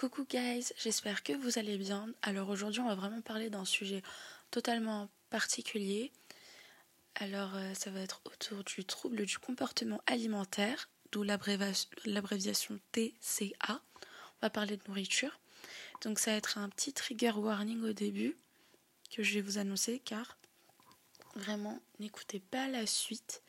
[0.00, 2.08] Coucou guys, j'espère que vous allez bien.
[2.22, 4.02] Alors aujourd'hui on va vraiment parler d'un sujet
[4.50, 6.10] totalement particulier.
[7.16, 13.82] Alors euh, ça va être autour du trouble du comportement alimentaire, d'où l'abréviation TCA.
[14.00, 15.38] On va parler de nourriture.
[16.00, 18.38] Donc ça va être un petit trigger warning au début
[19.14, 20.38] que je vais vous annoncer car
[21.34, 23.42] vraiment n'écoutez pas la suite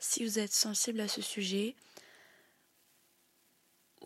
[0.00, 1.74] si vous êtes sensible à ce sujet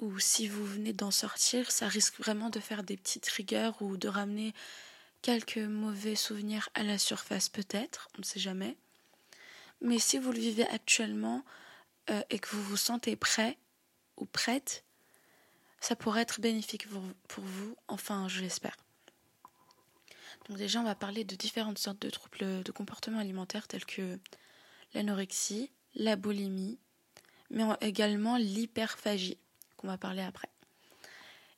[0.01, 3.97] ou si vous venez d'en sortir, ça risque vraiment de faire des petits triggers ou
[3.97, 4.55] de ramener
[5.23, 8.77] quelques mauvais souvenirs à la surface peut-être, on ne sait jamais.
[9.81, 11.45] Mais si vous le vivez actuellement
[12.11, 13.59] euh, et que vous vous sentez prêt
[14.17, 14.85] ou prête,
[15.81, 18.77] ça pourrait être bénéfique pour vous, enfin je l'espère.
[20.49, 24.19] Donc déjà on va parler de différentes sortes de troubles de comportement alimentaire tels que
[24.95, 26.79] l'anorexie, la boulimie,
[27.51, 29.39] mais également l'hyperphagie
[29.79, 30.49] qu'on va parler après.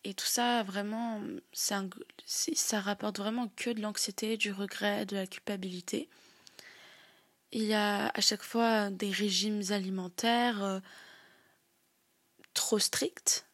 [0.05, 1.21] Et tout ça, vraiment,
[1.71, 1.89] un,
[2.27, 6.09] ça rapporte vraiment que de l'anxiété, du regret, de la culpabilité.
[7.53, 10.81] Il y a à chaque fois des régimes alimentaires euh,
[12.55, 13.47] trop stricts,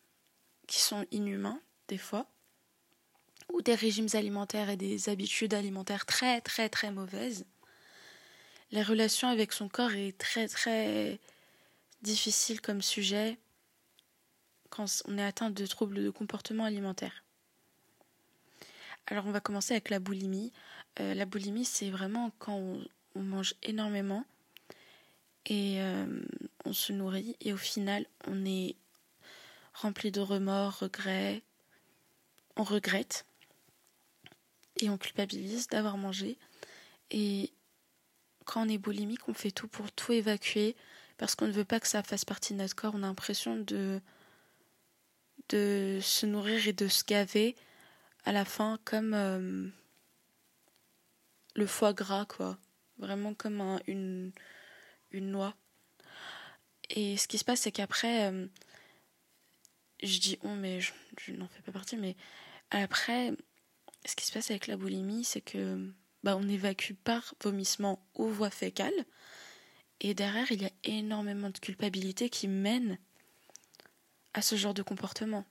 [0.66, 2.26] qui sont inhumains des fois,
[3.52, 7.46] ou des régimes alimentaires et des habitudes alimentaires très très très mauvaises.
[8.72, 11.20] La relation avec son corps est très très
[12.02, 13.38] difficile comme sujet
[14.70, 17.24] quand on est atteint de troubles de comportement alimentaire.
[19.06, 20.52] Alors on va commencer avec la boulimie.
[21.00, 24.26] Euh, la boulimie, c'est vraiment quand on, mange énormément
[25.46, 26.20] et euh,
[26.66, 28.76] on se nourrit et au final on est
[29.72, 31.42] rempli de remords, regrets,
[32.56, 33.24] on regrette
[34.80, 36.36] et on culpabilise d'avoir mangé.
[37.10, 37.52] Et
[38.44, 40.76] quand on est boulimique, on fait tout pour tout évacuer
[41.16, 42.94] parce qu'on ne veut pas que ça fasse partie de notre corps.
[42.94, 44.00] On a l'impression de
[45.48, 47.56] de se nourrir et de se gaver
[48.24, 49.68] à la fin comme euh,
[51.54, 52.58] le foie gras, quoi.
[52.98, 54.32] Vraiment comme une,
[55.10, 55.54] une noix.
[56.90, 58.46] Et ce qui se passe, c'est qu'après, euh,
[60.02, 62.16] je dis on, mais je, n'en fais pas partie, mais
[62.70, 63.32] après,
[64.04, 65.92] ce qui se passe avec la boulimie, c'est que
[66.22, 69.04] bah, on évacue par vomissement ou voie fécale.
[70.00, 72.98] Et derrière, il y a énormément de culpabilité qui mène
[74.36, 75.46] à ce genre de comportement.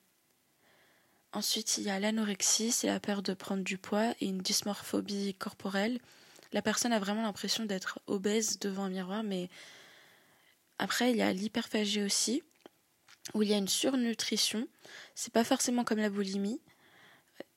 [1.34, 5.34] Ensuite, il y a l'anorexie, c'est la peur de prendre du poids et une dysmorphobie
[5.34, 6.00] corporelle.
[6.53, 9.50] La personne a vraiment l'impression d'être obèse devant un miroir, mais
[10.78, 12.44] après, il y a l'hyperphagie aussi,
[13.34, 14.68] où il y a une surnutrition.
[15.16, 16.62] C'est pas forcément comme la boulimie,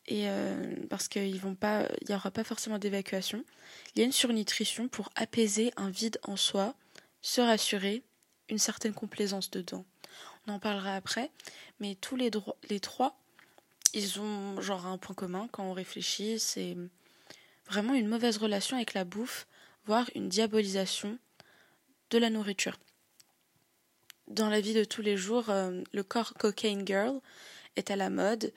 [0.06, 3.45] et euh, parce qu'il n'y aura pas forcément d'évacuation.
[3.95, 6.75] Il y a une surnutrition pour apaiser un vide en soi,
[7.21, 8.03] se rassurer,
[8.49, 9.84] une certaine complaisance dedans
[10.48, 11.31] on en parlera après,
[11.81, 12.31] mais tous les,
[12.81, 13.19] trois,
[13.92, 16.76] ils ont genre un point commun quand on réfléchit, c'est
[17.66, 19.47] vraiment une mauvaise relation avec la bouffe,
[19.86, 21.19] voire une diabolisation
[22.10, 22.78] de la nourriture.
[24.26, 27.20] Dans la vie de tous les jours, euh, le corps cocaine girl
[27.76, 28.53] est à la mode,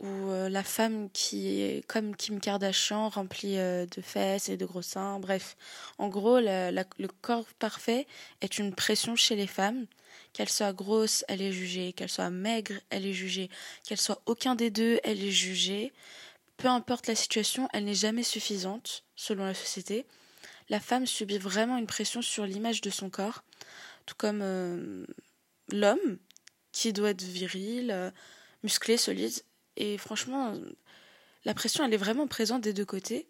[0.00, 4.66] ou euh, la femme qui est comme Kim Kardashian, remplie euh, de fesses et de
[4.66, 5.18] gros seins.
[5.20, 5.56] Bref,
[5.98, 8.06] en gros, le corps parfait
[8.42, 9.86] est une pression chez les femmes.
[10.32, 11.94] Qu'elle soit grosse, elle est jugée.
[11.94, 13.48] Qu'elle soit maigre, elle est jugée.
[13.84, 15.94] Qu'elle soit aucun des deux, elle est jugée.
[16.58, 20.06] Peu importe la situation, elle n'est jamais suffisante, selon la société.
[20.68, 23.44] La femme subit vraiment une pression sur l'image de son corps,
[24.04, 25.06] tout comme euh,
[25.72, 26.18] l'homme,
[26.72, 28.12] qui doit être viril,
[28.62, 29.42] musclé, solide.
[29.76, 30.54] Et franchement,
[31.44, 33.26] la pression, elle est vraiment présente des deux côtés.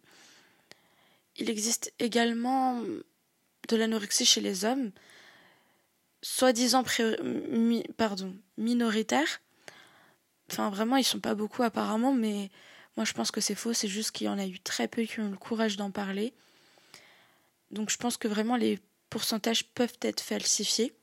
[1.37, 4.91] Il existe également de l'anorexie chez les hommes,
[6.23, 6.85] soi-disant
[7.97, 9.41] pardon, minoritaires.
[10.51, 12.51] Enfin, vraiment, ils sont pas beaucoup apparemment, mais
[12.97, 13.73] moi je pense que c'est faux.
[13.73, 15.91] C'est juste qu'il y en a eu très peu qui ont eu le courage d'en
[15.91, 16.33] parler.
[17.71, 18.79] Donc je pense que vraiment les
[19.11, 20.95] pourcentages peuvent être falsifiés.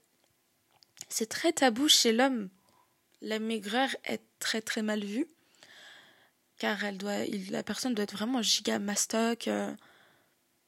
[1.10, 2.50] C'est très tabou chez l'homme.
[3.24, 5.28] La maigreur est très très mal vue
[6.58, 9.74] car elle doit, la personne doit être vraiment giga mastoc, euh,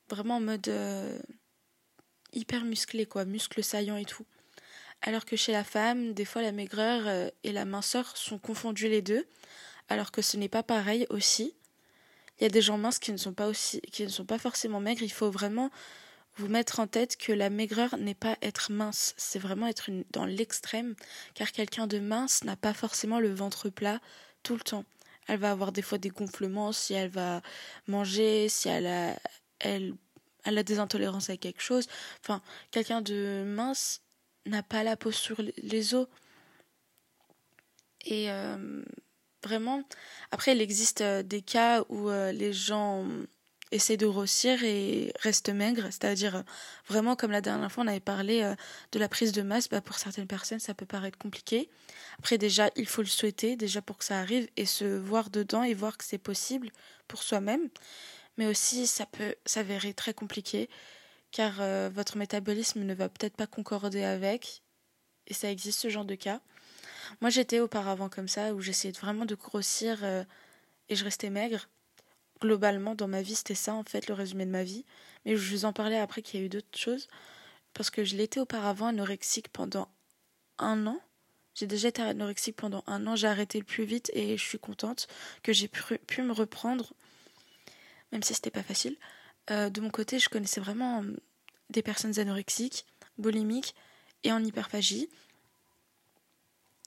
[0.10, 1.20] vraiment en mode euh,
[2.34, 4.26] hyper musclé quoi, muscles saillants et tout.
[5.02, 8.90] Alors que chez la femme, des fois la maigreur euh, et la minceur sont confondus
[8.90, 9.28] les deux,
[9.90, 11.54] alors que ce n'est pas pareil aussi.
[12.40, 14.40] Il y a des gens minces qui ne sont pas aussi, qui ne sont pas
[14.40, 15.04] forcément maigres.
[15.04, 15.72] Il faut vraiment
[16.38, 20.26] vous mettre en tête que la maigreur n'est pas être mince, c'est vraiment être dans
[20.26, 20.96] l'extrême,
[21.34, 24.00] car quelqu'un de mince n'a pas forcément le ventre plat
[24.44, 24.86] tout le temps.
[25.28, 27.42] Elle va avoir des fois des gonflements si elle va
[27.88, 29.18] manger, si elle a,
[29.60, 29.96] elle,
[30.46, 31.88] des intolérances à quelque chose.
[32.22, 34.02] Enfin, quelqu'un de mince
[34.46, 36.08] n'a pas la peau sur les os.
[38.06, 38.84] Et euh,
[39.44, 39.84] vraiment.
[40.30, 43.08] Après, il existe des cas où les gens
[43.72, 46.44] essaient de grossir et restent maigres, c'est-à-dire
[46.88, 48.54] vraiment comme la dernière fois on avait parlé
[48.92, 51.70] de la prise de masse, bah, pour certaines personnes ça peut paraître compliqué.
[52.20, 55.64] Après déjà il faut le souhaiter déjà pour que ça arrive et se voir dedans
[55.64, 56.72] et voir que c'est possible
[57.08, 57.70] pour soi-même,
[58.38, 60.70] mais aussi ça peut s'avérer très compliqué
[61.32, 61.56] car
[61.92, 64.62] votre métabolisme ne va peut-être pas concorder avec
[65.28, 66.42] et ça existe ce genre de cas.
[67.22, 70.24] Moi, j'étais auparavant comme ça, où j'essayais vraiment de grossir euh,
[70.90, 71.68] et je restais maigre.
[72.42, 74.86] Globalement, dans ma vie, c'était ça, en fait, le résumé de ma vie.
[75.26, 77.08] Mais je vous en parlais après qu'il y a eu d'autres choses.
[77.74, 79.90] Parce que je l'étais auparavant anorexique pendant
[80.58, 81.00] un an.
[81.54, 83.16] J'ai déjà été anorexique pendant un an.
[83.16, 85.08] J'ai arrêté le plus vite et je suis contente
[85.42, 86.94] que j'ai pu, me reprendre,
[88.12, 88.98] même si c'était pas facile.
[89.52, 91.16] Euh, de mon côté, je connaissais vraiment euh,
[91.70, 92.86] des personnes anorexiques,
[93.18, 93.76] boulimiques
[94.24, 95.10] et en hyperphagie.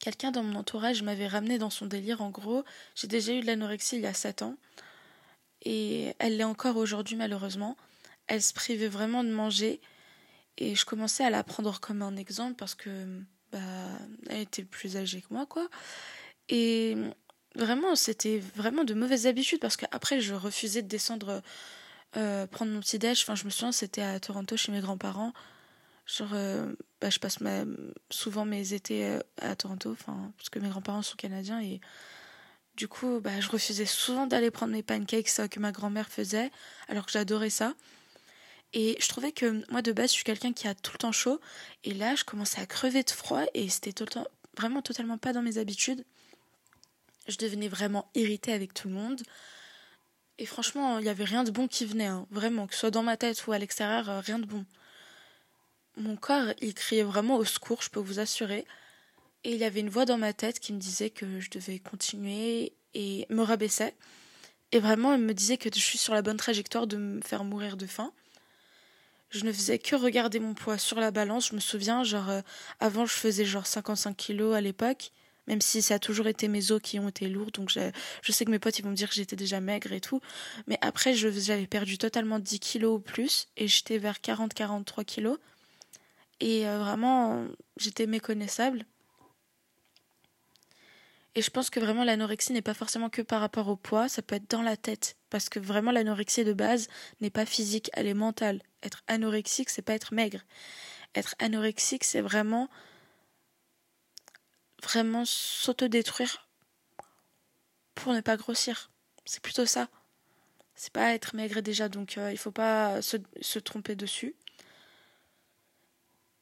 [0.01, 2.21] Quelqu'un dans mon entourage m'avait ramené dans son délire.
[2.21, 2.65] En gros,
[2.95, 4.57] j'ai déjà eu de l'anorexie il y a 7 ans.
[5.63, 7.77] Et elle l'est encore aujourd'hui, malheureusement.
[8.27, 9.81] Elle se privait vraiment de manger.
[10.57, 12.91] Et je commençais à la prendre comme un exemple parce que,
[13.53, 13.59] bah,
[14.29, 15.69] elle était plus âgée que moi, quoi.
[16.49, 16.97] Et
[17.55, 21.43] vraiment, c'était vraiment de mauvaises habitudes parce qu'après, je refusais de descendre
[22.17, 23.23] euh, prendre mon petit déj.
[23.23, 25.33] Enfin, je me souviens, c'était à Toronto chez mes grands-parents.
[26.33, 27.39] Euh, bah, je passe
[28.11, 31.81] souvent mes étés euh, à Toronto, enfin, parce que mes grands-parents sont canadiens et
[32.79, 36.53] du coup, bah, je refusais souvent d'aller prendre mes pancakes que ma grand-mère faisait,
[36.87, 37.75] alors que j'adorais ça.
[38.73, 41.11] Et je trouvais que moi, de base, je suis quelqu'un qui a tout le temps
[41.11, 41.41] chaud.
[41.83, 44.05] Et là, je commençais à crever de froid et c'était
[44.57, 46.05] vraiment totalement pas dans mes habitudes.
[47.27, 49.23] Je devenais vraiment irritée avec tout le monde.
[50.39, 52.29] Et franchement, il n'y avait rien de bon qui venait, hein.
[52.31, 54.65] vraiment, que ce soit dans ma tête ou à l'extérieur, euh, rien de bon.
[55.97, 58.65] Mon corps, il criait vraiment au secours, je peux vous assurer.
[59.45, 61.79] Et il y avait une voix dans ma tête qui me disait que je devais
[61.79, 63.95] continuer et me rabaissait.
[64.73, 67.45] Et vraiment, elle me disait que je suis sur la bonne trajectoire de me faire
[67.45, 68.13] mourir de faim.
[69.31, 71.49] Je ne faisais que regarder mon poids sur la balance.
[71.49, 72.41] Je me souviens, genre, euh,
[72.81, 75.13] avant, je faisais genre 55 kilos à l'époque,
[75.47, 77.51] même si ça a toujours été mes os qui ont été lourds.
[77.53, 80.01] Donc, je sais que mes potes, ils vont me dire que j'étais déjà maigre et
[80.01, 80.21] tout.
[80.67, 85.39] Mais après, j'avais perdu totalement 10 kilos ou plus et j'étais vers 40-43 kilos.
[86.41, 87.47] Et euh, vraiment,
[87.79, 88.85] j'étais méconnaissable.
[91.39, 94.23] Et je pense que vraiment l'anorexie n'est pas forcément que par rapport au poids, ça
[94.23, 95.17] peut être dans la tête.
[95.31, 96.89] Parce que vraiment l'anorexie de base
[97.21, 98.61] n'est pas physique, elle est mentale.
[98.83, 100.41] Être anorexique, c'est pas être maigre.
[101.15, 102.69] Être anorexique, c'est vraiment
[104.83, 106.49] vraiment s'autodétruire
[107.95, 108.91] pour ne pas grossir.
[109.25, 109.87] C'est plutôt ça.
[110.75, 114.35] C'est pas être maigre déjà, donc euh, il faut pas se tromper dessus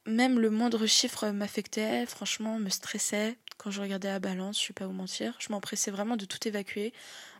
[0.07, 3.37] même le moindre chiffre m'affectait, franchement, me stressait.
[3.57, 6.47] Quand je regardais la balance, je vais pas vous mentir, je m'empressais vraiment de tout
[6.47, 6.93] évacuer.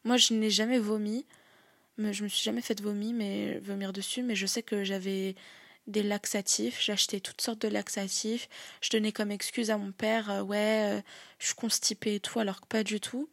[0.04, 1.26] Moi, je n'ai jamais vomi,
[1.98, 5.36] je me suis jamais fait vomi, mais vomir dessus, mais je sais que j'avais
[5.88, 8.50] des laxatifs, j'achetais toutes sortes de laxatifs.
[8.82, 11.02] Je donnais comme excuse à mon père, euh, ouais, euh,
[11.40, 13.30] je suis constipée et tout, alors que pas du tout.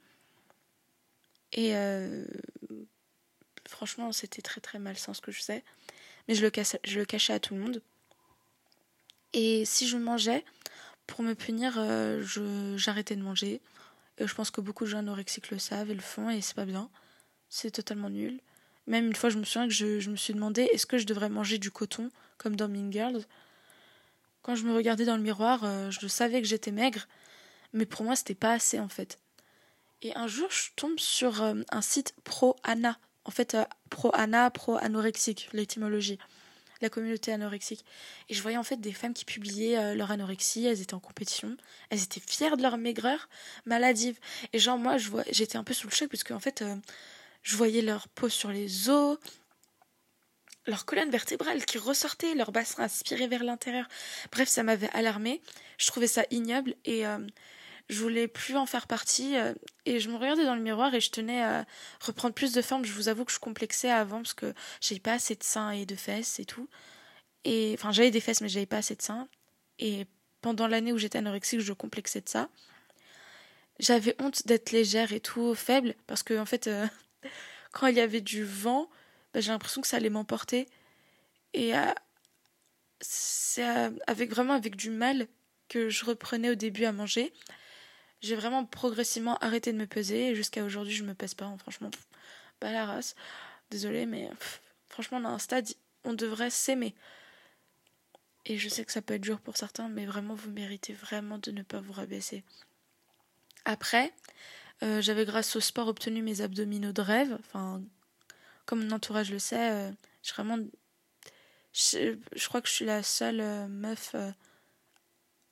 [1.52, 2.24] Et euh,
[3.68, 5.64] franchement, c'était très très malsain ce que je faisais.
[6.28, 6.52] Mais je le,
[6.84, 7.82] je le cachais à tout le monde.
[9.34, 10.44] Et si je mangeais,
[11.08, 12.24] pour me punir, euh,
[12.76, 13.60] j'arrêtais de manger.
[14.18, 16.54] Et je pense que beaucoup de gens anorexiques le savent et le font, et c'est
[16.54, 16.88] pas bien.
[17.48, 18.40] C'est totalement nul.
[18.86, 21.28] Même une fois, je me souviens que je, me suis demandé est-ce que je devrais
[21.28, 23.24] manger du coton, comme dans Mean Girls?
[24.42, 27.08] Quand je me regardais dans le miroir, euh, je savais que j'étais maigre,
[27.72, 29.18] mais pour moi, c'était pas assez en fait.
[30.02, 32.98] Et un jour, je tombe sur euh, un site pro-ana.
[33.24, 33.56] En fait,
[33.90, 36.18] pro-ana, pro-anorexique, l'étymologie
[36.84, 37.84] la communauté anorexique.
[38.28, 41.00] Et je voyais en fait des femmes qui publiaient euh, leur anorexie, elles étaient en
[41.00, 41.56] compétition,
[41.90, 43.28] elles étaient fières de leur maigreur
[43.66, 44.18] maladive.
[44.52, 44.96] Et genre moi,
[45.30, 46.76] j'étais un peu sous le choc puisque en fait, euh,
[47.42, 49.18] je voyais leur peau sur les os,
[50.66, 53.86] leur colonne vertébrale qui ressortait, leur bassin aspiré vers l'intérieur.
[54.30, 55.42] Bref, ça m'avait alarmé.
[55.78, 57.18] Je trouvais ça ignoble et euh,
[57.88, 59.52] je voulais plus en faire partie euh,
[59.84, 61.66] et je me regardais dans le miroir et je tenais à
[62.00, 62.84] reprendre plus de forme.
[62.84, 65.84] Je vous avoue que je complexais avant parce que j'avais pas assez de seins et
[65.84, 66.68] de fesses et tout.
[67.44, 69.28] Et enfin, j'avais des fesses mais j'avais pas assez de seins.
[69.78, 70.06] Et
[70.40, 72.48] pendant l'année où j'étais anorexique, je complexais de ça.
[73.80, 76.86] J'avais honte d'être légère et tout, faible parce que en fait, euh,
[77.72, 78.88] quand il y avait du vent,
[79.34, 80.68] bah, j'ai l'impression que ça allait m'emporter.
[81.52, 81.92] Et euh,
[83.00, 83.62] c'est
[84.06, 85.28] avec vraiment avec du mal
[85.68, 87.32] que je reprenais au début à manger
[88.24, 91.58] j'ai vraiment progressivement arrêté de me peser et jusqu'à aujourd'hui je me pèse pas, hein,
[91.58, 91.90] franchement,
[92.60, 93.14] pas la race.
[93.70, 94.30] Désolée, mais
[94.88, 95.68] franchement, on a un stade,
[96.04, 96.94] on devrait s'aimer.
[98.46, 101.38] Et je sais que ça peut être dur pour certains, mais vraiment, vous méritez vraiment
[101.38, 102.44] de ne pas vous rabaisser.
[103.64, 104.12] Après,
[104.82, 107.36] Euh, j'avais grâce au sport obtenu mes abdominaux de rêve.
[107.40, 107.82] Enfin,
[108.66, 109.90] comme mon entourage le sait, euh,
[110.22, 110.58] je vraiment.
[111.72, 112.16] Je,
[112.46, 114.14] crois que je suis la seule euh, meuf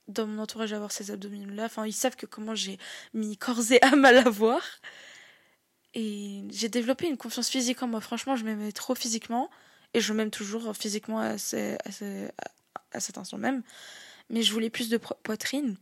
[0.09, 1.65] dans mon entourage avoir ces abdominaux-là.
[1.65, 2.79] Enfin, ils savent que comment j'ai
[3.15, 4.63] mis corps et âme à l'avoir.
[5.95, 8.01] Et j'ai développé une confiance physique en moi.
[8.01, 9.51] Franchement, je m'aimais trop physiquement.
[9.95, 11.37] Et je m'aime toujours physiquement à,
[12.93, 13.63] à cet instant même.
[14.31, 15.77] Mais je voulais plus de poitrine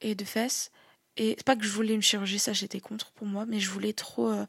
[0.00, 0.70] et de fesses.
[1.16, 3.70] Et c'est pas que je voulais une chirurgie, ça j'étais contre pour moi, mais je
[3.70, 4.46] voulais trop euh,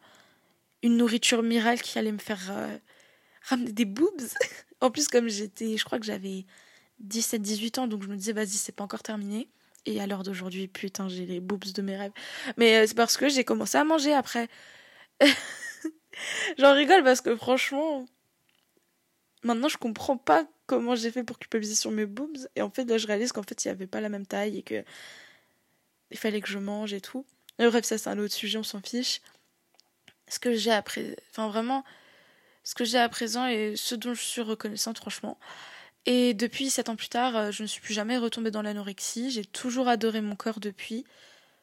[0.82, 2.78] une nourriture miracle qui allait me faire euh,
[3.44, 4.22] ramener des boobs.
[4.82, 6.46] en plus, comme j'étais, je crois que j'avais
[7.08, 9.50] 17-18 ans, donc je me disais, vas-y, c'est pas encore terminé.
[9.86, 12.14] Et à l'heure d'aujourd'hui, putain, j'ai les boobs de mes rêves.
[12.58, 14.48] Mais euh, c'est parce que j'ai commencé à manger après.
[16.58, 18.06] J'en rigole parce que franchement,
[19.44, 22.38] maintenant je comprends pas comment j'ai fait pour culpabiliser sur mes boobs.
[22.56, 24.58] Et en fait, là, je réalise qu'en fait, il n'y avait pas la même taille
[24.60, 24.84] et que
[26.12, 27.26] il fallait que je mange et tout.
[27.58, 29.22] bref, ça c'est un autre sujet, on s'en fiche.
[30.30, 31.84] Ce que j'ai après, enfin vraiment,
[32.64, 35.38] ce que j'ai à présent et ce dont je suis reconnaissante franchement.
[36.06, 39.32] Et depuis sept ans plus tard, euh, je ne suis plus jamais retombée dans l'anorexie.
[39.32, 41.06] J'ai toujours adoré mon corps depuis.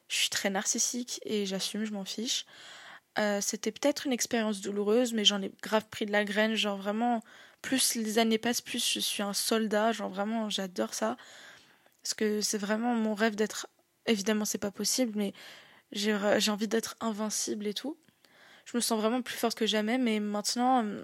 [0.07, 2.45] Je suis très narcissique et j'assume, je m'en fiche.
[3.19, 6.55] Euh, c'était peut-être une expérience douloureuse, mais j'en ai grave pris de la graine.
[6.55, 7.23] Genre vraiment,
[7.61, 9.91] plus les années passent, plus je suis un soldat.
[9.91, 11.17] Genre vraiment, j'adore ça.
[12.03, 13.67] Parce que c'est vraiment mon rêve d'être
[14.07, 15.33] Évidemment, c'est pas possible, mais
[15.91, 16.13] j'ai
[16.49, 17.97] envie d'être invincible et tout.
[18.65, 21.03] Je me sens vraiment plus forte que jamais, mais maintenant, euh,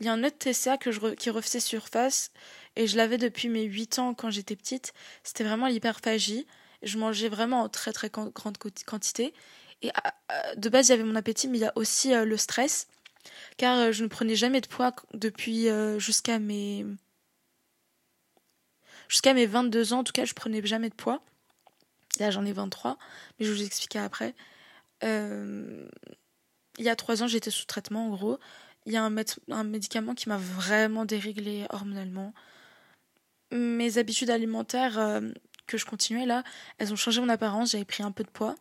[0.00, 2.30] il y a un autre TCA que je qui refaisait surface,
[2.76, 4.92] et je l'avais depuis mes 8 ans quand j'étais petite.
[5.22, 6.46] C'était vraiment l'hyperphagie.
[6.82, 9.34] Je mangeais vraiment en très très grande quantité.
[9.82, 9.90] Et
[10.56, 12.88] de base, il y avait mon appétit, mais il y a aussi euh, le stress,
[13.56, 16.86] car euh, je ne prenais jamais de poids depuis jusqu'à mes
[19.08, 19.98] jusqu'à mes 22 ans.
[19.98, 21.22] En tout cas, je prenais jamais de poids.
[22.18, 22.98] Là, j'en ai 23,
[23.38, 24.34] mais je vous expliquer après.
[25.04, 25.88] Euh,
[26.78, 28.38] il y a trois ans, j'étais sous traitement, en gros.
[28.86, 32.32] Il y a un, médicament qui m'a vraiment déréglé hormonalement.
[33.52, 35.20] Mes habitudes alimentaires euh,
[35.66, 36.44] que je continuais là,
[36.78, 37.72] elles ont changé mon apparence.
[37.72, 38.56] J'avais pris un peu de poids.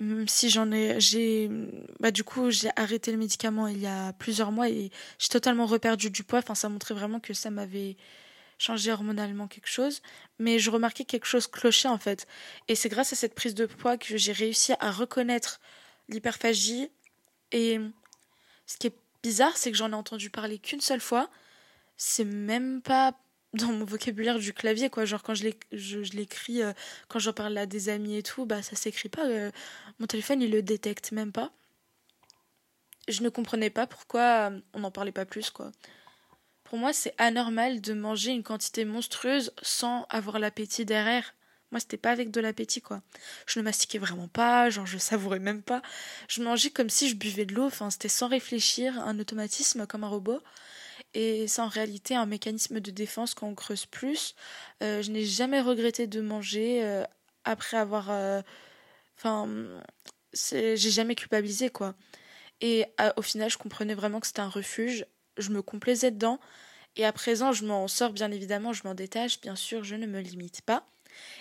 [0.00, 1.50] Même si j'en ai, j'ai,
[1.98, 5.66] bah du coup j'ai arrêté le médicament il y a plusieurs mois et j'ai totalement
[5.66, 6.38] reperdu du poids.
[6.38, 7.96] Enfin, ça montrait vraiment que ça m'avait
[8.56, 10.02] changer hormonalement quelque chose,
[10.38, 12.26] mais je remarquais quelque chose clochait en fait.
[12.68, 15.60] Et c'est grâce à cette prise de poids que j'ai réussi à reconnaître
[16.08, 16.90] l'hyperphagie.
[17.52, 17.80] Et
[18.70, 21.28] ce qui est bizarre, c'est que j'en ai entendu parler qu'une seule fois.
[21.96, 23.14] C'est même pas
[23.52, 26.72] dans mon vocabulaire du clavier quoi genre quand je l'écris euh,
[27.08, 29.50] quand j'en parle à des amis et tout bah ça s'écrit pas euh,
[29.98, 31.50] mon téléphone il le détecte même pas
[33.08, 35.72] je ne comprenais pas pourquoi on n'en parlait pas plus quoi
[36.70, 41.34] pour moi, c'est anormal de manger une quantité monstrueuse sans avoir l'appétit derrière.
[41.70, 43.02] Moi, c'était pas avec de l'appétit, quoi.
[43.46, 45.82] Je ne mastiquais vraiment pas, genre je savourais même pas.
[46.28, 50.04] Je mangeais comme si je buvais de l'eau, enfin, c'était sans réfléchir, un automatisme comme
[50.04, 50.40] un robot.
[51.14, 54.34] Et c'est en réalité un mécanisme de défense quand on creuse plus.
[54.82, 57.04] Euh, je n'ai jamais regretté de manger euh,
[57.44, 58.10] après avoir.
[58.10, 58.42] Euh,
[59.18, 59.48] enfin,
[60.32, 61.94] j'ai jamais culpabilisé, quoi.
[62.60, 62.84] Et
[63.16, 65.06] au final, je comprenais vraiment que c'était un refuge
[65.40, 66.38] je me complaisais dedans,
[66.96, 70.06] et à présent je m'en sors bien évidemment, je m'en détache, bien sûr, je ne
[70.06, 70.86] me limite pas.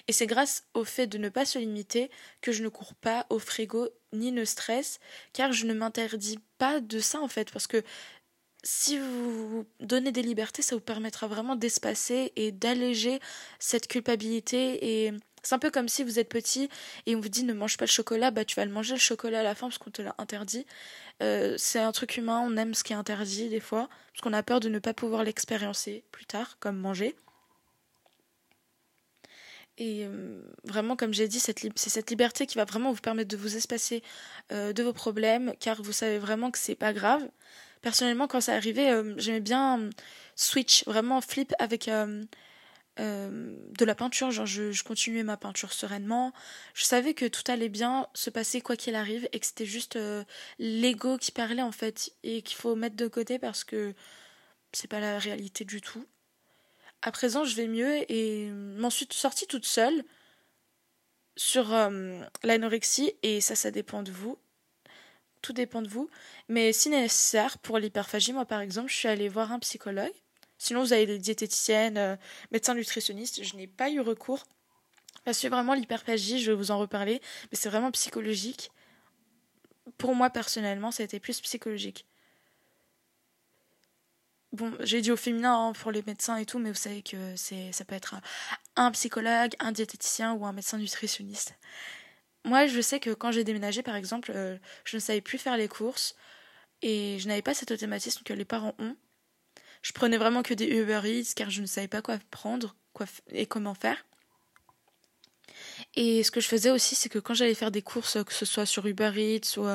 [0.08, 2.10] Et c'est grâce au fait de ne pas se limiter
[2.42, 5.00] que je ne cours pas au frigo ni ne stresse,
[5.34, 7.84] car je ne m'interdis pas de ça en fait, parce que
[8.64, 13.20] si vous donnez des libertés, ça vous permettra vraiment d'espacer et d'alléger
[13.60, 16.70] cette culpabilité et c'est un peu comme si vous êtes petit
[17.06, 19.00] et on vous dit ne mange pas le chocolat, bah tu vas le manger le
[19.00, 20.66] chocolat à la fin parce qu'on te l'a interdit.
[21.22, 24.34] Euh, c'est un truc humain, on aime ce qui est interdit des fois, parce qu'on
[24.34, 27.16] a peur de ne pas pouvoir l'expériencer plus tard, comme manger.
[29.80, 33.38] Et euh, vraiment, comme j'ai dit, c'est cette liberté qui va vraiment vous permettre de
[33.38, 34.04] vous espacer
[34.52, 37.28] euh, de vos problèmes, car vous savez vraiment que c'est pas grave.
[37.82, 39.90] Personnellement, quand ça arrivait, j'aimais bien
[40.36, 41.90] switch, vraiment flip avec
[43.00, 46.34] euh, de la peinture, genre je, continuais ma peinture sereinement.
[46.74, 49.96] Je savais que tout allait bien se passer quoi qu'il arrive et que c'était juste
[49.96, 50.24] euh,
[50.58, 53.94] l'ego qui parlait en fait et qu'il faut mettre de côté parce que
[54.74, 56.06] c'est pas la réalité du tout.
[57.02, 60.04] À présent, je vais mieux et m'en suis sortie toute seule
[61.38, 64.38] sur euh, l'anorexie et ça, ça dépend de vous.
[65.42, 66.10] Tout dépend de vous.
[66.50, 70.12] Mais si nécessaire, pour l'hyperphagie, moi par exemple, je suis allée voir un psychologue
[70.60, 72.16] Sinon, vous avez des diététiciennes, euh,
[72.52, 73.44] médecins nutritionnistes.
[73.44, 74.46] Je n'ai pas eu recours.
[75.24, 78.70] Parce que vraiment, l'hyperphagie, je vais vous en reparler, mais c'est vraiment psychologique.
[79.98, 82.06] Pour moi, personnellement, ça a été plus psychologique.
[84.52, 87.36] Bon, j'ai dit au féminin hein, pour les médecins et tout, mais vous savez que
[87.36, 88.16] c'est, ça peut être
[88.76, 91.54] un psychologue, un diététicien ou un médecin nutritionniste.
[92.46, 94.32] moi, je sais que quand j'ai déménagé, par exemple,
[94.86, 96.16] je ne savais plus faire les courses
[96.82, 98.96] et je n'avais pas cet automatisme que les parents ont.
[99.82, 103.06] Je prenais vraiment que des Uber Eats car je ne savais pas quoi prendre quoi
[103.32, 104.04] et comment faire.
[105.96, 108.46] Et ce que je faisais aussi, c'est que quand j'allais faire des courses, que ce
[108.46, 109.68] soit sur Uber Eats ou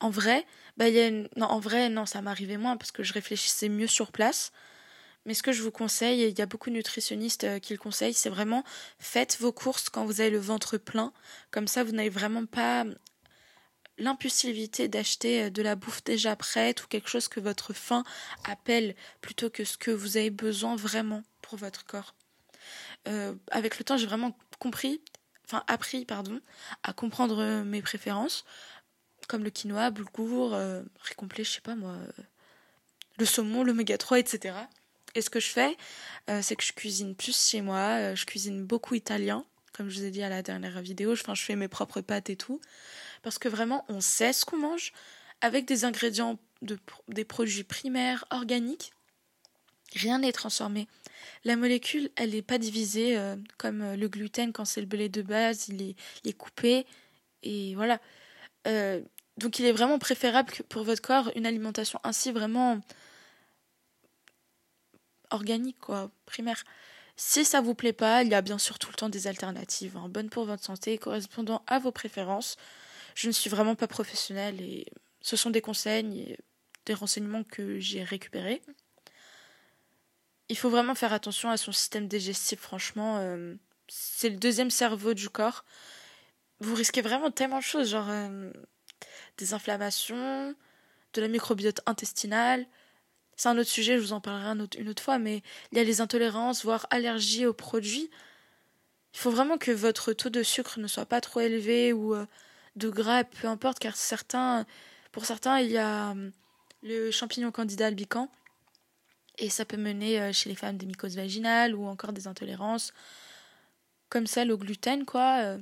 [0.00, 0.46] en vrai,
[0.78, 4.12] bah, y a en vrai, non, ça m'arrivait moins parce que je réfléchissais mieux sur
[4.12, 4.52] place.
[5.26, 7.72] Mais ce que je vous conseille, et il y a beaucoup de nutritionnistes euh, qui
[7.72, 8.64] le conseillent, c'est vraiment
[8.98, 11.12] faites vos courses quand vous avez le ventre plein.
[11.50, 12.84] Comme ça, vous n'avez vraiment pas
[13.98, 18.04] l'impulsivité d'acheter euh, de la bouffe déjà prête ou quelque chose que votre faim
[18.44, 22.14] appelle plutôt que ce que vous avez besoin vraiment pour votre corps.
[23.08, 25.02] Euh, avec le temps, j'ai vraiment compris,
[25.44, 26.40] enfin appris, pardon,
[26.84, 28.44] à comprendre mes préférences,
[29.28, 31.94] comme le quinoa, boulgour, euh, riz complet, je sais pas moi,
[33.18, 34.54] le saumon, l'oméga 3, etc.
[35.14, 35.76] Et ce que je fais,
[36.30, 39.98] euh, c'est que je cuisine plus chez moi, euh, je cuisine beaucoup italien, comme je
[39.98, 42.60] vous ai dit à la dernière vidéo, enfin, je fais mes propres pâtes et tout,
[43.22, 44.92] parce que vraiment, on sait ce qu'on mange,
[45.40, 48.92] avec des ingrédients, de, des produits primaires, organiques,
[49.94, 50.88] rien n'est transformé.
[51.44, 55.22] La molécule, elle n'est pas divisée euh, comme le gluten quand c'est le blé de
[55.22, 56.86] base, il est coupé,
[57.42, 58.00] et voilà.
[59.38, 62.80] Donc il est vraiment préférable pour votre corps une alimentation ainsi vraiment
[65.30, 66.64] organique, quoi, primaire.
[67.16, 69.96] Si ça vous plaît pas, il y a bien sûr tout le temps des alternatives,
[69.96, 72.56] hein, bonnes pour votre santé, correspondant à vos préférences.
[73.14, 74.86] Je ne suis vraiment pas professionnelle et
[75.20, 76.36] ce sont des conseils
[76.86, 78.62] des renseignements que j'ai récupérés.
[80.48, 83.18] Il faut vraiment faire attention à son système digestif, franchement.
[83.18, 83.54] Euh,
[83.88, 85.64] c'est le deuxième cerveau du corps.
[86.60, 88.50] Vous risquez vraiment tellement de choses, genre euh,
[89.38, 90.54] des inflammations,
[91.14, 92.66] de la microbiote intestinale,
[93.38, 95.84] c'est un autre sujet, je vous en parlerai une autre fois, mais il y a
[95.84, 98.10] les intolérances, voire allergies aux produits.
[99.14, 102.26] Il faut vraiment que votre taux de sucre ne soit pas trop élevé ou euh,
[102.74, 104.66] de gras, peu importe, car certains,
[105.12, 106.32] pour certains, il y a hum,
[106.82, 108.28] le champignon candida albicans,
[109.38, 112.92] et ça peut mener euh, chez les femmes des mycoses vaginales ou encore des intolérances,
[114.08, 115.42] comme celle au gluten, quoi.
[115.42, 115.58] Euh.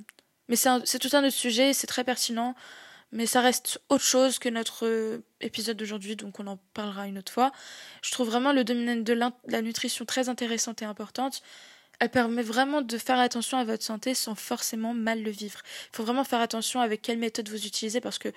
[0.49, 2.55] Mais c'est tout un autre sujet, c'est très pertinent.
[3.13, 7.19] Mais ça reste autre chose que notre euh, épisode d'aujourd'hui, donc on en parlera une
[7.19, 7.53] autre fois.
[8.03, 11.43] Je trouve vraiment le domaine de la nutrition très intéressante et importante.
[11.99, 15.61] Elle permet vraiment de faire attention à votre santé sans forcément mal le vivre.
[15.93, 18.29] Il faut vraiment faire attention avec quelle méthode vous utilisez parce que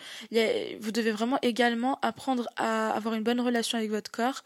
[0.79, 4.43] vous devez vraiment également apprendre à avoir une bonne relation avec votre corps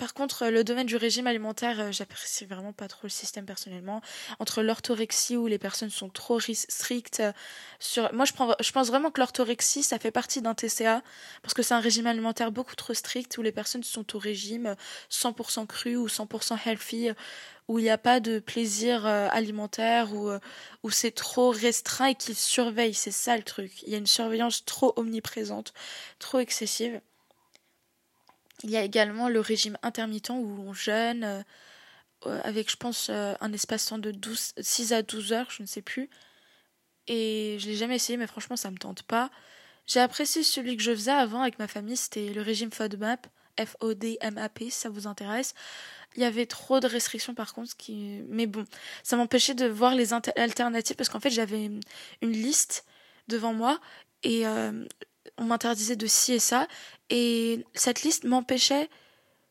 [0.00, 4.00] par contre, le domaine du régime alimentaire, euh, j'apprécie vraiment pas trop le système personnellement.
[4.38, 9.82] Entre l'orthorexie où les personnes sont trop strictes euh, moi je pense vraiment que l'orthorexie
[9.82, 11.02] ça fait partie d'un TCA
[11.42, 14.74] parce que c'est un régime alimentaire beaucoup trop strict où les personnes sont au régime
[15.10, 17.10] 100% cru ou 100% healthy
[17.68, 22.36] où il n'y a pas de plaisir euh, alimentaire où c'est trop restreint et qu'ils
[22.36, 22.94] surveillent.
[22.94, 23.82] C'est ça le truc.
[23.82, 25.74] Il y a une surveillance trop omniprésente,
[26.18, 27.02] trop excessive.
[28.62, 31.42] Il y a également le régime intermittent où on jeûne euh,
[32.26, 35.66] euh, avec, je pense, euh, un espace-temps de 12, 6 à 12 heures, je ne
[35.66, 36.10] sais plus.
[37.06, 39.30] Et je l'ai jamais essayé, mais franchement, ça me tente pas.
[39.86, 43.26] J'ai apprécié celui que je faisais avant avec ma famille, c'était le régime FODMAP,
[43.58, 45.54] F-O-D-M-A-P, si ça vous intéresse.
[46.16, 48.22] Il y avait trop de restrictions par contre, qui...
[48.28, 48.64] mais bon,
[49.02, 51.70] ça m'empêchait de voir les alternatives parce qu'en fait j'avais
[52.20, 52.84] une liste
[53.28, 53.80] devant moi
[54.22, 54.44] et
[55.38, 56.68] on m'interdisait de ci et ça,
[57.08, 58.88] et cette liste m'empêchait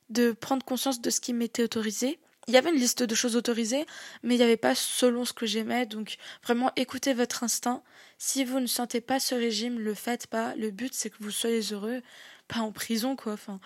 [0.09, 2.19] de prendre conscience de ce qui m'était autorisé.
[2.47, 3.85] Il y avait une liste de choses autorisées,
[4.23, 7.83] mais il n'y avait pas selon ce que j'aimais, donc vraiment écoutez votre instinct.
[8.17, 10.55] Si vous ne sentez pas ce régime, le faites pas.
[10.55, 12.01] Le but c'est que vous soyez heureux,
[12.47, 13.33] pas en prison quoi.
[13.33, 13.59] Enfin,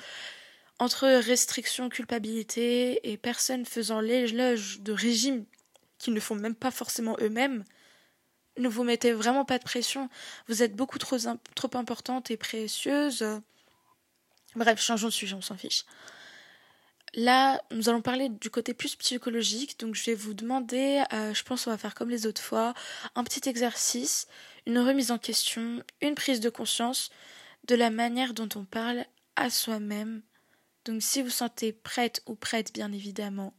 [0.79, 5.45] entre restrictions, culpabilité et personnes faisant l'éloge de régimes
[5.97, 7.63] qu'ils ne font même pas forcément eux-mêmes,
[8.57, 10.09] ne vous mettez vraiment pas de pression.
[10.47, 11.17] Vous êtes beaucoup trop,
[11.55, 13.25] trop importante et précieuse.
[14.55, 15.85] Bref, changeons de sujet, on s'en fiche.
[17.15, 19.79] Là, nous allons parler du côté plus psychologique.
[19.79, 22.73] Donc, je vais vous demander, euh, je pense qu'on va faire comme les autres fois,
[23.15, 24.27] un petit exercice,
[24.65, 27.11] une remise en question, une prise de conscience
[27.67, 30.23] de la manière dont on parle à soi-même.
[30.85, 33.53] Donc, si vous sentez prête ou prête, bien évidemment,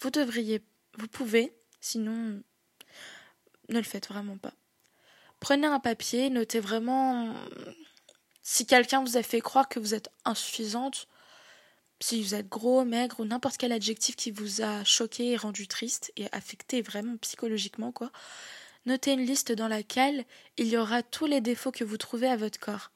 [0.00, 0.62] vous devriez,
[0.98, 2.42] vous pouvez, sinon
[3.68, 4.52] ne le faites vraiment pas.
[5.40, 7.34] Prenez un papier, notez vraiment
[8.42, 11.08] si quelqu'un vous a fait croire que vous êtes insuffisante,
[12.00, 15.66] si vous êtes gros, maigre ou n'importe quel adjectif qui vous a choqué et rendu
[15.66, 18.10] triste et affecté vraiment psychologiquement quoi,
[18.84, 20.24] notez une liste dans laquelle
[20.58, 22.90] il y aura tous les défauts que vous trouvez à votre corps.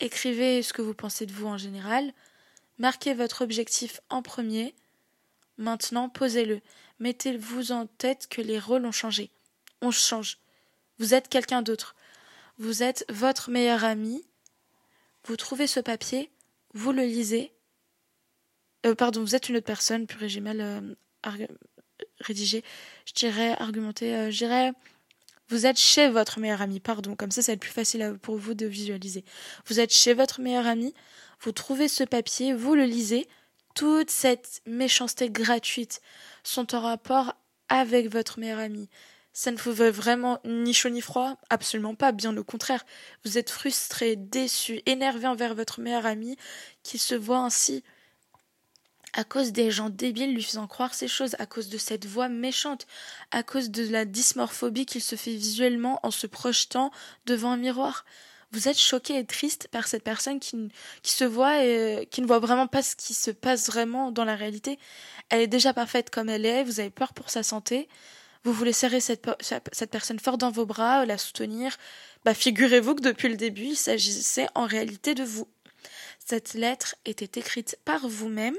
[0.00, 2.12] Écrivez ce que vous pensez de vous en général,
[2.78, 4.74] marquez votre objectif en premier.
[5.56, 6.60] Maintenant, posez-le.
[6.98, 9.30] Mettez-vous en tête que les rôles ont changé
[9.80, 10.38] on change.
[10.98, 11.94] Vous êtes quelqu'un d'autre.
[12.58, 14.24] Vous êtes votre meilleur ami.
[15.24, 16.30] Vous trouvez ce papier,
[16.74, 17.52] vous le lisez.
[18.86, 21.46] Euh, pardon, vous êtes une autre personne, purée, j'ai mal euh,
[22.20, 22.62] rédigé.
[23.06, 24.72] Je dirais argumenter, euh, je dirais
[25.48, 28.38] vous êtes chez votre meilleur ami, pardon, comme ça, ça va être plus facile pour
[28.38, 29.24] vous de visualiser.
[29.66, 30.94] Vous êtes chez votre meilleur ami,
[31.40, 33.28] vous trouvez ce papier, vous le lisez,
[33.74, 36.00] toute cette méchanceté gratuite
[36.44, 37.34] sont en rapport
[37.68, 38.88] avec votre meilleur ami.
[39.36, 42.86] Ça ne vous veut vraiment ni chaud ni froid Absolument pas, bien au contraire.
[43.24, 46.36] Vous êtes frustré, déçu, énervé envers votre meilleur ami
[46.84, 47.82] qui se voit ainsi
[49.12, 52.28] à cause des gens débiles lui faisant croire ces choses, à cause de cette voix
[52.28, 52.86] méchante,
[53.32, 56.92] à cause de la dysmorphobie qu'il se fait visuellement en se projetant
[57.26, 58.04] devant un miroir.
[58.52, 60.68] Vous êtes choqué et triste par cette personne qui,
[61.02, 64.24] qui se voit et qui ne voit vraiment pas ce qui se passe vraiment dans
[64.24, 64.78] la réalité.
[65.28, 67.88] Elle est déjà parfaite comme elle est, vous avez peur pour sa santé,
[68.44, 69.26] vous voulez serrer cette,
[69.90, 71.76] personne fort dans vos bras, la soutenir.
[72.24, 75.48] Bah, figurez-vous que depuis le début, il s'agissait en réalité de vous.
[76.24, 78.56] Cette lettre était écrite par vous-même,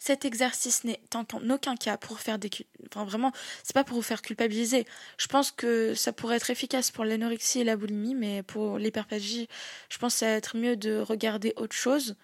[0.00, 2.48] cet exercice n'est en aucun cas pour faire des
[2.86, 4.86] enfin vraiment c'est pas pour vous faire culpabiliser.
[5.18, 9.46] Je pense que ça pourrait être efficace pour l'anorexie et la boulimie mais pour l'hyperphagie,
[9.90, 12.16] je pense que ça va être mieux de regarder autre chose.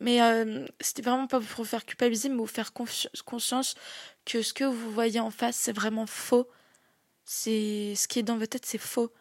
[0.00, 3.76] Mais euh, c'était vraiment pas pour vous faire culpabiliser mais vous faire conscience
[4.24, 6.48] que ce que vous voyez en face c'est vraiment faux.
[7.24, 9.12] C'est ce qui est dans votre tête c'est faux.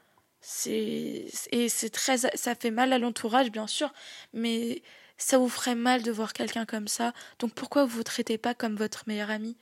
[0.41, 3.93] C'est et c'est très ça fait mal à l'entourage bien sûr
[4.33, 4.81] mais
[5.21, 8.55] ça vous ferait mal de voir quelqu'un comme ça, donc pourquoi vous ne traitez pas
[8.55, 9.55] comme votre meilleur ami?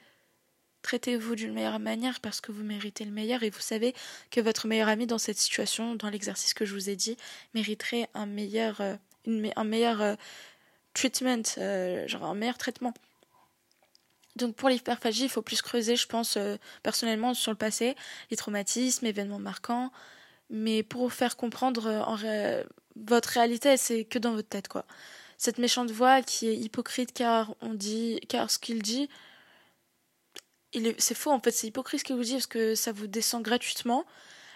[0.81, 3.93] Traitez-vous d'une meilleure manière parce que vous méritez le meilleur et vous savez
[4.31, 7.17] que votre meilleur ami dans cette situation, dans l'exercice que je vous ai dit,
[7.53, 8.95] mériterait un meilleur, euh,
[9.27, 10.15] un meilleur euh,
[10.93, 12.93] treatment, euh, genre un meilleur traitement.
[14.39, 16.37] Donc pour l'hyperphagie, il faut plus creuser, je pense,
[16.81, 17.95] personnellement, sur le passé,
[18.31, 19.91] les traumatismes, événements marquants.
[20.49, 22.17] Mais pour faire comprendre en
[22.95, 24.85] votre réalité, c'est que dans votre tête, quoi
[25.39, 29.09] cette méchante voix qui est hypocrite car on dit car ce qu'il dit
[30.99, 33.41] c'est faux en fait c'est hypocrite ce qu'il vous dit parce que ça vous descend
[33.41, 34.05] gratuitement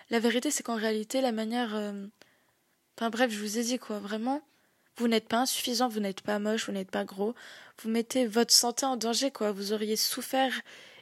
[0.10, 2.06] la vérité c'est qu'en réalité la manière euh,
[2.98, 4.42] enfin bref je vous ai dit quoi vraiment
[4.98, 7.36] vous n'êtes pas insuffisant vous n'êtes pas moche vous n'êtes pas gros
[7.82, 10.54] vous mettez votre santé en danger quoi vous auriez souffert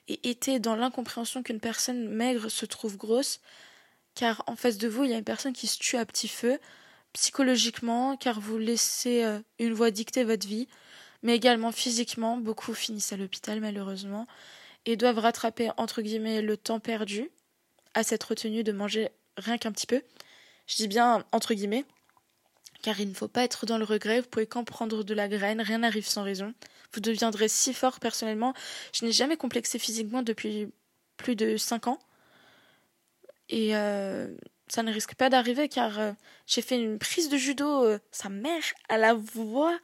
[0.08, 3.39] et été dans l'incompréhension qu'une personne maigre se trouve grosse
[4.15, 6.27] car en face de vous il y a une personne qui se tue à petit
[6.27, 6.60] feu
[7.13, 10.67] psychologiquement, car vous laissez euh, une voix dicter votre vie,
[11.23, 12.38] mais également physiquement.
[12.38, 14.27] Beaucoup finissent à l'hôpital, malheureusement,
[14.86, 17.30] et doivent rattraper, entre guillemets, le temps perdu
[17.93, 20.01] à cette retenue de manger rien qu'un petit peu.
[20.67, 21.86] Je dis bien entre guillemets,
[22.81, 25.27] car il ne faut pas être dans le regret, vous pouvez qu'en prendre de la
[25.27, 26.53] graine, rien n'arrive sans raison.
[26.93, 28.53] Vous deviendrez si fort personnellement.
[28.93, 30.69] Je n'ai jamais complexé physiquement depuis
[31.17, 31.99] plus de cinq ans.
[33.49, 34.27] Et euh,
[34.67, 36.11] ça ne risque pas d'arriver car euh,
[36.47, 37.85] j'ai fait une prise de judo.
[37.85, 39.77] Euh, sa mère a la voix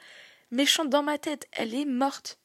[0.52, 1.48] méchante dans ma tête.
[1.52, 2.40] Elle est morte.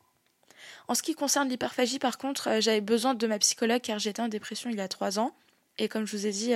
[0.88, 4.28] En ce qui concerne l'hyperphagie, par contre, j'avais besoin de ma psychologue car j'étais en
[4.28, 5.34] dépression il y a trois ans.
[5.78, 6.52] Et comme je vous ai dit,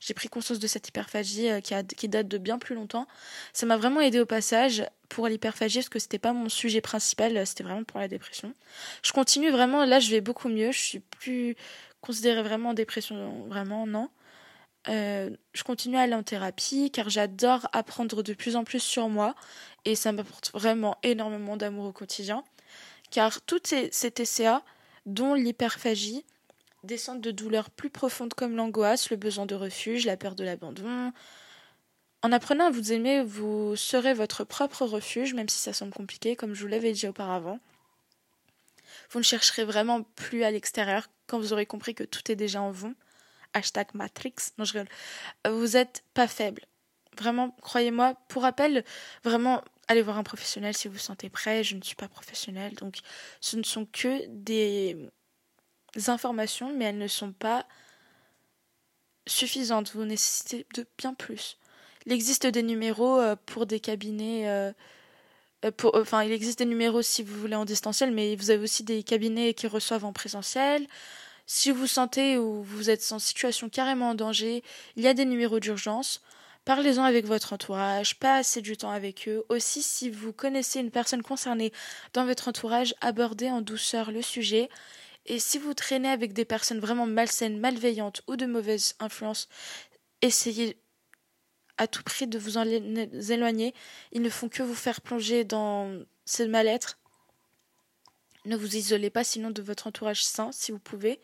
[0.00, 3.06] j'ai pris conscience de cette hyperphagie qui, qui, date de bien plus longtemps.
[3.52, 7.46] Ça m'a vraiment aidé au passage pour l'hyperphagie parce que c'était pas mon sujet principal,
[7.46, 8.54] c'était vraiment pour la dépression.
[9.02, 11.56] Je continue vraiment, là je vais beaucoup mieux, je suis plus
[12.00, 14.08] considérée vraiment en dépression, vraiment non.
[14.88, 19.10] Euh, je continue à aller en thérapie car j'adore apprendre de plus en plus sur
[19.10, 19.34] moi
[19.84, 22.44] et ça m'apporte vraiment énormément d'amour au quotidien.
[23.10, 24.62] Car toutes ces, ces TCA,
[25.04, 26.24] dont l'hyperphagie,
[26.84, 31.12] descendent de douleurs plus profondes comme l'angoisse, le besoin de refuge, la peur de l'abandon.
[32.22, 36.36] En apprenant à vous aimer, vous serez votre propre refuge, même si ça semble compliqué,
[36.36, 37.58] comme je vous l'avais dit auparavant.
[39.10, 42.60] Vous ne chercherez vraiment plus à l'extérieur quand vous aurez compris que tout est déjà
[42.60, 42.94] en vous
[43.54, 44.34] hashtag Matrix.
[44.58, 44.88] Non, je rigole.
[45.46, 46.62] Euh, vous n'êtes pas faible.
[47.18, 48.14] Vraiment, croyez-moi.
[48.28, 48.84] Pour rappel,
[49.24, 51.64] vraiment, allez voir un professionnel si vous vous sentez prêt.
[51.64, 52.98] Je ne suis pas professionnelle, donc
[53.40, 54.96] ce ne sont que des
[56.06, 57.66] informations, mais elles ne sont pas
[59.26, 59.92] suffisantes.
[59.94, 61.58] Vous nécessitez de bien plus.
[62.06, 64.48] Il existe des numéros euh, pour des cabinets.
[64.48, 64.72] Euh,
[65.76, 68.82] pour, enfin, il existe des numéros si vous voulez en distanciel, mais vous avez aussi
[68.82, 70.86] des cabinets qui reçoivent en présentiel.
[71.46, 74.62] Si vous sentez ou vous êtes en situation carrément en danger,
[74.96, 76.22] il y a des numéros d'urgence.
[76.64, 79.44] Parlez-en avec votre entourage, passez du temps avec eux.
[79.48, 81.72] Aussi, si vous connaissez une personne concernée
[82.12, 84.68] dans votre entourage, abordez en douceur le sujet.
[85.30, 89.48] Et si vous traînez avec des personnes vraiment malsaines, malveillantes ou de mauvaise influence,
[90.22, 90.76] essayez
[91.78, 93.72] à tout prix de vous en éloigner.
[94.12, 96.98] Ils ne font que vous faire plonger dans ce mal-être
[98.46, 101.20] ne vous isolez pas sinon de votre entourage sain si vous pouvez.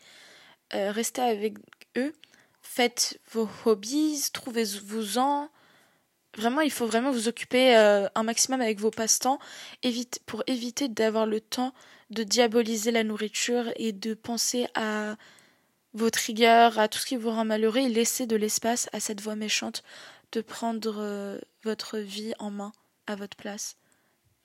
[0.73, 1.55] Euh, restez avec
[1.97, 2.13] eux.
[2.61, 5.49] faites vos hobbies, trouvez-vous-en.
[6.37, 9.39] Vraiment, il faut vraiment vous occuper euh, un maximum avec vos passe-temps.
[10.27, 11.73] Pour éviter d'avoir le temps
[12.11, 15.17] de diaboliser la nourriture et de penser à
[15.93, 19.19] vos triggers, à tout ce qui vous rend malheureux et laisser de l'espace à cette
[19.19, 19.83] voix méchante
[20.31, 22.71] de prendre euh, votre vie en main
[23.07, 23.77] à votre place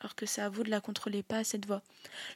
[0.03, 1.81] alors que c'est à vous de la contrôler, pas cette voix.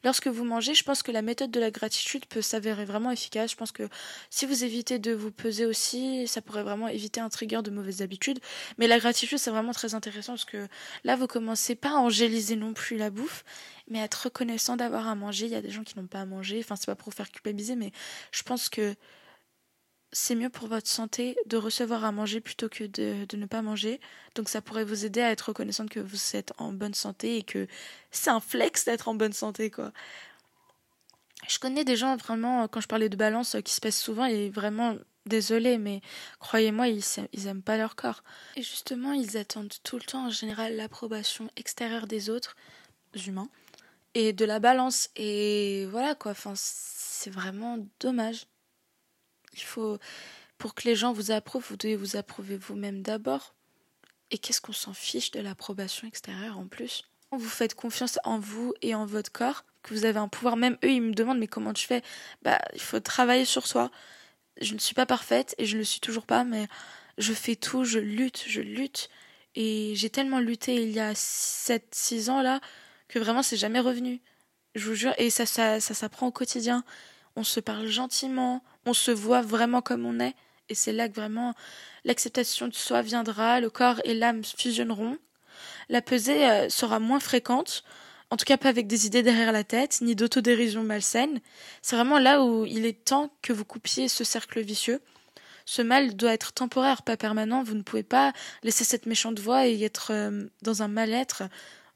[0.04, 3.50] Lorsque vous mangez, je pense que la méthode de la gratitude peut s'avérer vraiment efficace.
[3.50, 3.88] Je pense que
[4.30, 8.02] si vous évitez de vous peser aussi, ça pourrait vraiment éviter un trigger de mauvaises
[8.02, 8.38] habitudes.
[8.78, 10.68] Mais la gratitude, c'est vraiment très intéressant parce que
[11.02, 13.44] là, vous commencez pas à angéliser non plus la bouffe,
[13.88, 15.46] mais à être reconnaissant d'avoir à manger.
[15.46, 16.60] Il y a des gens qui n'ont pas à manger.
[16.60, 17.90] Enfin, c'est pas pour vous faire culpabiliser, mais
[18.30, 18.94] je pense que
[20.18, 24.00] c'est mieux pour votre santé de recevoir à manger plutôt que de, ne pas manger.
[24.34, 27.42] Donc ça pourrait vous aider à être reconnaissante que vous êtes en bonne santé et
[27.42, 27.68] que
[28.10, 29.92] c'est un flex d'être en bonne santé, quoi.
[31.46, 34.48] Je connais des gens vraiment, quand je parlais de balance, qui se pèsent souvent et
[34.48, 36.00] vraiment désolé, mais
[36.40, 38.24] croyez-moi, ils, ils aiment pas leur corps.
[38.56, 42.56] Et justement, ils attendent tout le temps en général l'approbation extérieure des autres
[43.26, 43.50] humains
[44.14, 45.10] et de la balance.
[45.14, 48.46] Et voilà quoi, enfin, c'est vraiment dommage.
[49.56, 49.98] Il faut,
[50.58, 53.54] pour que les gens vous approuvent, vous devez vous approuver vous-même d'abord.
[54.30, 57.04] Et qu'est-ce qu'on s'en fiche de l'approbation extérieure en plus?
[57.32, 60.56] Vous faites confiance en vous et en votre corps, que vous avez un pouvoir.
[60.56, 62.02] Même eux, ils me demandent mais comment tu fais?
[62.42, 63.90] Bah, il faut travailler sur soi.
[64.60, 66.66] Je ne suis pas parfaite et je ne le suis toujours pas, mais
[67.18, 69.10] je fais tout, je lutte, je lutte.
[69.54, 72.60] Et j'ai tellement lutté il y a 7-6 ans là
[73.08, 74.20] que vraiment c'est jamais revenu.
[74.74, 76.84] Je vous jure, et ça, ça, ça s'apprend au quotidien
[77.36, 80.34] on se parle gentiment, on se voit vraiment comme on est,
[80.68, 81.54] et c'est là que vraiment
[82.04, 85.18] l'acceptation de soi viendra, le corps et l'âme fusionneront,
[85.88, 87.84] la pesée euh, sera moins fréquente,
[88.30, 91.40] en tout cas pas avec des idées derrière la tête, ni d'autodérision malsaine.
[91.82, 95.00] C'est vraiment là où il est temps que vous coupiez ce cercle vicieux.
[95.64, 97.62] Ce mal doit être temporaire, pas permanent.
[97.62, 101.44] Vous ne pouvez pas laisser cette méchante voix et être euh, dans un mal-être.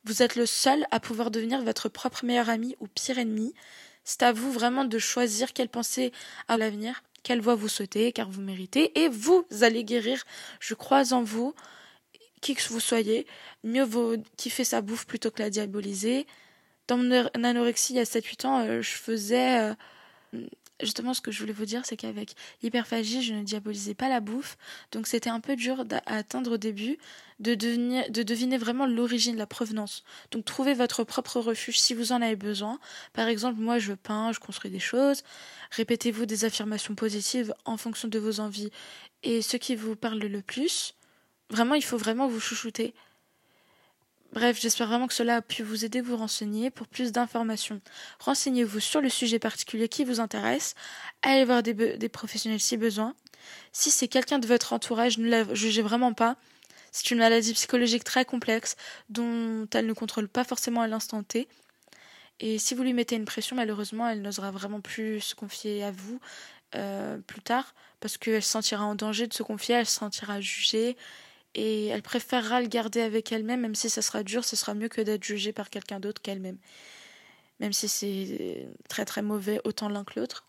[0.05, 3.55] Vous êtes le seul à pouvoir devenir votre propre meilleur ami ou pire ennemi.
[4.05, 6.13] C'est à vous vraiment de choisir quelle pensée
[6.49, 10.25] à l'avenir, quelle voie vous souhaitez, car vous méritez, et vous allez guérir.
[10.59, 11.55] Je crois en vous,
[12.41, 13.27] qui que vous soyez.
[13.65, 16.27] Mieux vaut kiffer sa bouffe plutôt que la diaboliser.
[16.89, 19.75] Dans mon anorexie il y a 7-8 ans, euh, je faisais euh,
[20.83, 24.21] justement, ce que je voulais vous dire, c'est qu'avec l'hyperphagie, je ne diabolisais pas la
[24.21, 24.57] bouffe.
[24.93, 26.99] Donc, c'était un peu dur à atteindre au début
[27.38, 30.05] de, devenir, de deviner vraiment l'origine, la provenance.
[30.31, 32.79] Donc, trouvez votre propre refuge si vous en avez besoin.
[33.12, 35.23] Par exemple, moi, je peins, je construis des choses.
[35.71, 38.71] Répétez-vous des affirmations positives en fonction de vos envies
[39.23, 40.95] et ce qui vous parle le plus.
[41.51, 42.95] Vraiment, il faut vraiment vous chouchouter.
[44.33, 46.71] Bref, j'espère vraiment que cela a pu vous aider vous renseigner.
[46.71, 47.81] Pour plus d'informations,
[48.21, 50.75] renseignez-vous sur le sujet particulier qui vous intéresse.
[51.23, 53.14] Allez voir des, des professionnels si besoin.
[53.73, 56.37] Si c'est quelqu'un de votre entourage, ne la jugez vraiment pas.
[56.93, 58.77] C'est une maladie psychologique très complexe
[59.09, 61.49] dont elle ne contrôle pas forcément à l'instant T.
[62.38, 65.90] Et si vous lui mettez une pression, malheureusement, elle n'osera vraiment plus se confier à
[65.90, 66.21] vous
[66.75, 70.40] euh, plus tard parce qu'elle se sentira en danger de se confier, elle se sentira
[70.40, 70.97] jugée
[71.55, 74.89] et elle préférera le garder avec elle-même, même si ça sera dur, ce sera mieux
[74.89, 76.59] que d'être jugée par quelqu'un d'autre qu'elle-même.
[77.59, 80.47] Même si c'est très très mauvais autant l'un que l'autre,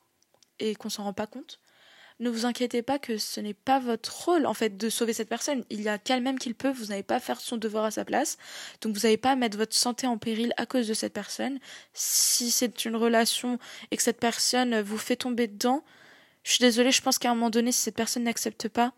[0.62, 1.60] et qu'on s'en rend pas compte.
[2.20, 5.28] Ne vous inquiétez pas que ce n'est pas votre rôle en fait de sauver cette
[5.28, 5.66] personne.
[5.72, 8.06] Il y a qu'elle-même qu'il peut, vous n'avez pas à faire son devoir à sa
[8.06, 8.38] place.
[8.82, 11.60] Donc vous n'avez pas à mettre votre santé en péril à cause de cette personne.
[11.94, 13.58] Si c'est une relation
[13.90, 15.84] et que cette personne vous fait tomber dedans,
[16.44, 18.94] je suis désolée, je pense qu'à un moment donné, si cette personne n'accepte pas,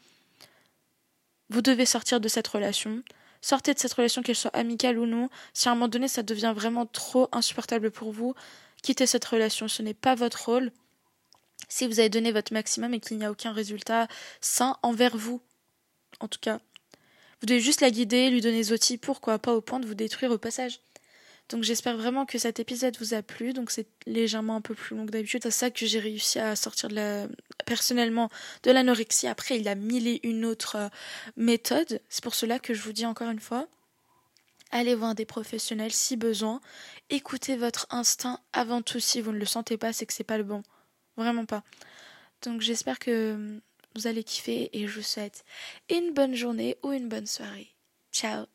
[1.50, 3.04] vous devez sortir de cette relation.
[3.42, 5.30] Sortez de cette relation, qu'elle soit amicale ou non.
[5.54, 8.36] Si à un moment donné ça devient vraiment trop insupportable pour vous,
[8.82, 9.68] quittez cette relation.
[9.68, 10.72] Ce n'est pas votre rôle.
[11.68, 14.08] Si vous avez donné votre maximum et qu'il n'y a aucun résultat
[14.42, 15.42] sain envers vous,
[16.20, 16.60] en tout cas,
[17.42, 19.96] vous devez juste la guider, lui donner des outils, pourquoi pas au point de vous
[19.96, 20.80] détruire au passage.
[21.50, 23.54] Donc j'espère vraiment que cet épisode vous a plu.
[23.54, 25.42] Donc c'est légèrement un peu plus long que d'habitude.
[25.44, 26.90] C'est ça que j'ai réussi à sortir
[27.66, 28.30] personnellement
[28.64, 29.28] de l'anorexie.
[29.28, 30.90] Après il a mille et une autres euh,
[31.36, 32.02] méthodes.
[32.10, 33.68] C'est pour cela que je vous dis encore une fois.
[34.72, 36.60] Allez voir des professionnels si besoin.
[37.12, 39.00] Écoutez votre instinct avant tout.
[39.00, 40.64] Si vous ne le sentez pas, c'est que c'est pas le bon.
[41.16, 41.64] Vraiment pas.
[42.42, 43.60] Donc j'espère que
[43.96, 45.44] vous allez kiffer et je vous souhaite
[45.90, 47.70] une bonne journée ou une bonne soirée.
[48.12, 48.53] Ciao